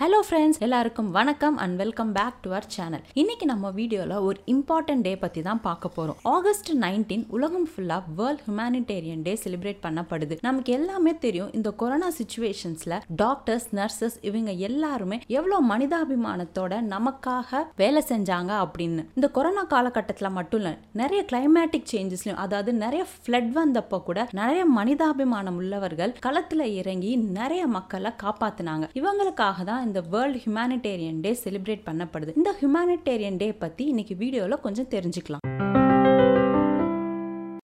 [0.00, 5.04] Hello friends எல்லாருக்கும் வணக்கம் and welcome back to our channel இன்னைக்கு நம்ம வீடியோவில் ஒரு இம்பார்ட்டன்ட்
[5.06, 10.34] டே பற்றி தான் பார்க்க போகிறோம் ஆகஸ்ட் நைன்டீன் உலகம் ஃபுல்லாக வேர்ல்ட் ஹியூமானிடேரியன் டே செலிப்ரேட் பண்ணப்படுது.
[10.48, 18.52] நமக்கு எல்லாமே தெரியும் இந்த கொரோனா சுச்சுவேஷன்ஸில் டாக்டர்ஸ் நர்சஸ் இவங்க எல்லாருமே எவ்வளோ மனிதாபிமானத்தோட நமக்காக வேலை செஞ்சாங்க
[18.66, 19.04] அப்படின்னு.
[19.18, 25.60] இந்த கொரோனா காலகட்டத்தில் மட்டும் இல்லை நிறைய கிளைமேட்டிக் சேஞ்சஸ்லையும் அதாவது நிறைய ஃப்ளட் வந்தப்போ கூட நிறைய மனிதாபிமானம்
[25.64, 28.86] உள்ளவர்கள் களத்தில் இறங்கி நிறைய மக்களை காப்பாத்தினாங்க.
[29.02, 32.36] இவங்களுக்காக தான் இந்த வேர்ல்ட் ஹியூமானிட்டேரியன் டே செலிப்ரேட் பண்ணப்படுது.
[32.40, 35.44] இந்த ஹியூமானிட்டேரியன் டே பத்தி இன்னைக்கு வீடியோல கொஞ்சம் தெரிஞ்சுக்கலாம்.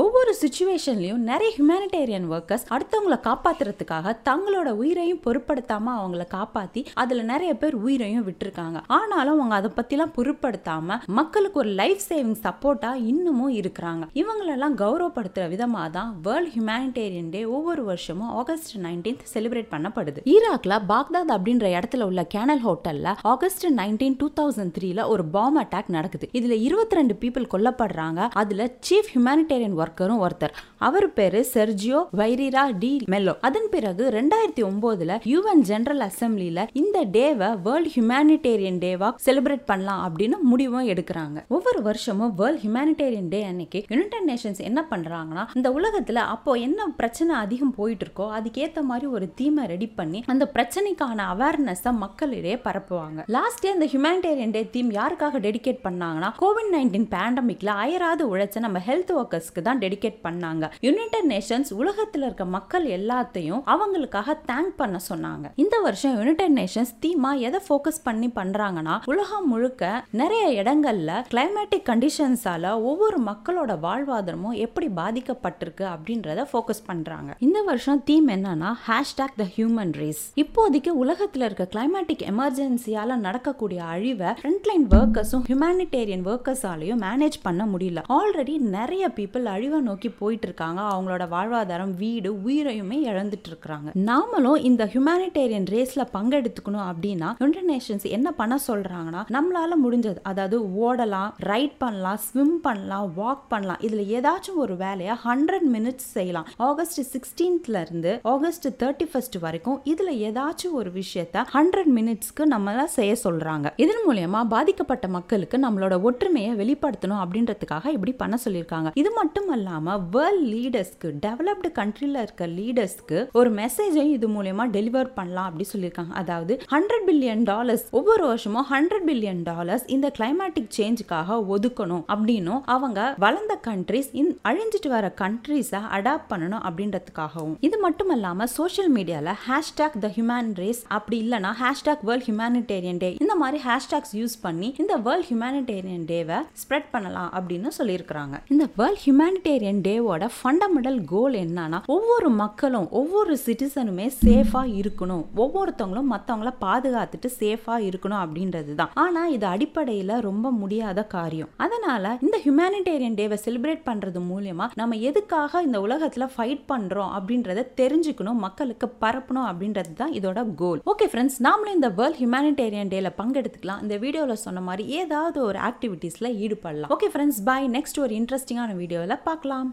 [0.00, 7.74] ஒவ்வொரு சுச்சுவேஷன்லையும் நிறைய ஹியூமானிட்டேரியன் ஒர்க்கர்ஸ் அடுத்தவங்களை காப்பாத்துறதுக்காக தங்களோட உயிரையும் பொருட்படுத்தாம அவங்கள காப்பாத்தி அதுல நிறைய பேர்
[7.74, 8.78] உயிரையும் விட்டுருக்காங்க.
[8.86, 14.04] ஆனாலும் அவங்க அதை பத்திலாம் பொருட்படுத்தாம மக்களுக்கு ஒரு லைஃப் சேவிங் சப்போர்ட்டா இன்னமும் இருக்கிறாங்க.
[14.14, 20.22] இவங்களெல்லாம் கௌரவப்படுத்துற விதமா தான் வேர்ல்ட் ஹியூமானிட்டேரியன் டே ஒவ்வொரு வருஷமும் ஆகஸ்ட் நைன்டீன்த் செலிப்ரேட் பண்ணப்படுது.
[20.34, 25.92] ஈராக்ல பாக்தாத் அப்படின்ற இடத்துல உள்ள கேனல் ஹோட்டல்ல ஆகஸ்ட் நைன்டீன் டூ தௌசண்ட் த்ரீல ஒரு பாம் அட்டாக்
[25.98, 26.28] நடக்குது.
[26.32, 28.28] இதுல இருபத்தி ரெண்டு பீப்புள் கொல்லப்படுறாங்க.
[28.44, 30.54] அதுல சீஃப் ஹியூமானிட்டேரியன் ஒர்க்கரும் ஒருத்தர்.
[30.76, 33.36] அவர் பேரு செர்ஜியோ வைரிரா டி மெல்லோ.
[33.40, 40.36] அதன் பிறகு ரெண்டாயிரத்தி ஒன்பதுல யூஎன் ஜெனரல் அசம்பிளில இந்த டேவை வேர்ல்ட் ஹியூமானிடேரியன் டேவா செலிப்ரேட் பண்ணலாம் அப்படின்னு
[40.52, 41.38] முடிவும் எடுக்கிறாங்க.
[41.48, 47.34] ஒவ்வொரு வருஷமும் வேர்ல்ட் ஹியூமானிடேரியன் டே அன்னைக்கு யுனைடெட் நேஷன்ஸ் என்ன பண்றாங்கன்னா இந்த உலகத்துல அப்போ என்ன பிரச்சனை
[47.44, 53.20] அதிகம் போயிட்டு இருக்கோ அதுக்கேற்ற மாதிரி ஒரு தீமை ரெடி பண்ணி அந்த பிரச்சனைக்கான அவேர்னஸை மக்களிடையே பரப்புவாங்க.
[53.36, 58.82] லாஸ்ட் இயர் இந்த ஹியூமானிடேரியன் டே தீம் யாருக்காக டெடிகேட் பண்ணாங்கன்னா கோவிட் நைன்டீன் பேண்டமிக்ல அயராது உழைச்ச நம்ம
[58.88, 60.70] ஹெல்த் ஒர்க்கர்ஸ்க்கு தான் டெடிகேட் பண்ணாங்க.
[60.80, 65.46] யுனைடெட் நேஷன்ஸ் உலகத்துல இருக்க மக்கள் எல்லாத்தையும் அவங்களுக்காக தேங்க் பண்ண சொன்னாங்க.
[65.64, 72.72] இந்த வருஷம் யுனைடெட் நேஷன்ஸ் தீமா எதை ஃபோக்கஸ் பண்ணி பண்றாங்கன்னா உலகம் முழுக்க நிறைய இடங்கள்ல கிளைமேட்டிக் கண்டிஷன்ஸால
[72.90, 77.36] ஒவ்வொரு மக்களோட வாழ்வாதாரமும் எப்படி பாதிக்கப்பட்டிருக்கு அப்படின்றத ஃபோக்கஸ் பண்றாங்க.
[77.38, 84.30] இந்த வருஷம் தீம் என்னன்னா ஹேஷ்டாக் த ஹியூமன் ரேஸ் இப்போதைக்கு உலகத்துல இருக்க கிளைமேட்டிக் எமர்ஜென்சியால நடக்கக்கூடிய அழிவை
[84.40, 88.02] ஃப்ரண்ட்லைன் ஒர்க்கர்ஸும் ஹியூமானிட்டேரியன் ஒர்க்கர்ஸாலையும் மேனேஜ் பண்ண முடியல.
[88.08, 94.82] ஆல்ரெடி நிறைய பீப்புள் அழிவை நோக்கி போயிட்டு இருக்காங்க அவங்களோட வாழ்வாதாரம் வீடு உயிரையுமே இழந்துட்டு இருக்காங்க நாமளும் இந்த
[94.92, 100.20] ஹியூமானிட்டேரியன் ரேஸ்ல பங்கெடுத்துக்கணும் அப்படின்னா யுனைடெட் நேஷன்ஸ் என்ன பண்ண சொல்றாங்கன்னா நம்மளால முடிஞ்சது.
[100.30, 103.82] அதாவது ஓடலாம் ரைட் பண்ணலாம் ஸ்விம் பண்ணலாம் வாக் பண்ணலாம்.
[103.88, 106.48] இதுல ஏதாச்சும் ஒரு வேலையை ஹண்ட்ரட் மினிட்ஸ் செய்யலாம்.
[106.68, 113.12] ஆகஸ்ட் சிக்ஸ்டீன்த்ல இருந்து ஆகஸ்ட் தேர்ட்டி ஃபர்ஸ்ட் வரைக்கும் இதுல ஏதாச்சும் ஒரு விஷயத்த ஹண்ட்ரட் மினிட்ஸ்க்கு நம்மள செய்ய
[113.26, 113.66] சொல்றாங்க.
[113.84, 118.88] இதன் மூலியமா பாதிக்கப்பட்ட மக்களுக்கு நம்மளோட ஒற்றுமையை வெளிப்படுத்தணும் அப்படின்றதுக்காக இப்படி பண்ண சொல்லியிருக்காங்க.
[119.02, 125.48] இது மட்டும் இல்லாம வேர்ல்ட் லீடர்ஸ்க்கு டெவலப்டு கண்ட்ரில இருக்க லீடர்ஸ்க்கு ஒரு மெசேஜையும் இது மூலயமா டெலிவர் பண்ணலாம்
[125.50, 126.14] அப்படி சொல்லியிருக்காங்க.
[126.22, 133.14] அதாவது ஹண்ட்ரட் பில்லியன் டாலர்ஸ் ஒவ்வொரு வருஷமும் ஹண்ட்ரட் பில்லியன் டாலர்ஸ் இந்த கிளைமேட்டிக் சேஞ்சுக்காக ஒதுக்கணும் அப்படின்னும் அவங்க
[133.24, 134.10] வளர்ந்த கண்ட்ரிஸ்
[134.50, 137.56] அழிஞ்சிட்டு வர கண்ட்ரிஸை அடாப்ட் பண்ணணும் அப்படின்றதுக்காகவும்.
[137.60, 143.10] இது மட்டும் இல்லாம சோஷியல் மீடியால ஹேஷ்டாக் த ஹியூமன் ரேஸ் அப்படி இல்லைனா ஹேஷ்டாக் வேர்ல்ட் ஹியூமானிட்டேரியன் டே
[143.42, 148.36] மாதிரி ஹேஷ்டாக்ஸ் யூஸ் பண்ணி இந்த வேர்ல்ட் ஹியூமானிட்டேரியன் டேவை ஸ்ப்ரெட் பண்ணலாம் அப்படின்னு சொல்லியிருக்கிறாங்க.
[148.52, 155.24] இந்த வேர்ல்ட் ஹியூமானிட்டேரியன் டேவோட ஃபண்டமெண்டல் கோல் என்னன்னா ஒவ்வொரு மக்களும் ஒவ்வொரு சிட்டிசனுமே சேஃபா இருக்கணும்.
[155.44, 158.92] ஒவ்வொருத்தவங்களும் மற்றவங்கள பாதுகாத்துட்டு சேஃபா இருக்கணும் அப்படின்றது தான்.
[159.04, 161.50] ஆனா இது அடிப்படையில ரொம்ப முடியாத காரியம்.
[161.66, 168.40] அதனால இந்த ஹியூமானிட்டேரியன் டேவை செலிப்ரேட் பண்றது மூலயமா நம்ம எதுக்காக இந்த உலகத்துல ஃபைட் பண்றோம் அப்படின்றத தெரிஞ்சுக்கணும்
[168.46, 173.80] மக்களுக்கு பரப்பணும் அப்படின்றது தான் இதோட கோல் ஓகே ஃப்ரெண்ட்ஸ் நாமளும் இந்த வேர்ல்ட் ஹியூமானிட்டேரியன் டேல பங்கெடுத்துக்கலாம்.
[173.84, 176.92] இந்த வீடியோவில் சொன்ன மாதிரி ஏதாவது ஒரு ஆக்டிவிட்டீஸில் ஈடுபடலாம்.
[176.96, 179.68] ஓகே ஃப்ரெண்ட்ஸ் பாய் நெக்ஸ்ட் ஒரு இன்ட்ரெஸ்டிங்கான வீடியோவில் பார்க்கலாம்